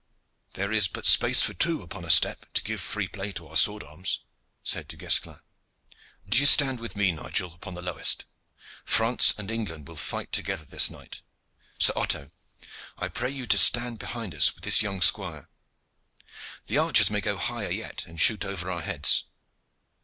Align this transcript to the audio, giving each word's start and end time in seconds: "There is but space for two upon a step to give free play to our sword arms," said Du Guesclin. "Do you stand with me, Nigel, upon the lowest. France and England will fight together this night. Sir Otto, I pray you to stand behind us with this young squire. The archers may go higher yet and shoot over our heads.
"There 0.53 0.71
is 0.71 0.87
but 0.87 1.05
space 1.05 1.43
for 1.43 1.53
two 1.53 1.83
upon 1.83 2.05
a 2.05 2.09
step 2.09 2.51
to 2.55 2.63
give 2.63 2.81
free 2.81 3.07
play 3.07 3.31
to 3.33 3.45
our 3.45 3.55
sword 3.55 3.83
arms," 3.83 4.21
said 4.63 4.87
Du 4.87 4.97
Guesclin. 4.97 5.39
"Do 6.27 6.39
you 6.39 6.47
stand 6.47 6.79
with 6.79 6.95
me, 6.95 7.11
Nigel, 7.11 7.53
upon 7.53 7.75
the 7.75 7.83
lowest. 7.83 8.25
France 8.83 9.35
and 9.37 9.51
England 9.51 9.87
will 9.87 9.95
fight 9.95 10.31
together 10.31 10.65
this 10.65 10.89
night. 10.89 11.21
Sir 11.77 11.93
Otto, 11.95 12.31
I 12.97 13.09
pray 13.09 13.29
you 13.29 13.45
to 13.45 13.59
stand 13.59 13.99
behind 13.99 14.33
us 14.33 14.55
with 14.55 14.63
this 14.63 14.81
young 14.81 15.03
squire. 15.03 15.51
The 16.65 16.79
archers 16.79 17.11
may 17.11 17.21
go 17.21 17.37
higher 17.37 17.69
yet 17.69 18.03
and 18.07 18.19
shoot 18.19 18.43
over 18.43 18.71
our 18.71 18.81
heads. 18.81 19.25